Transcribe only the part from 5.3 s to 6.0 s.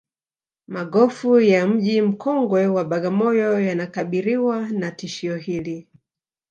hili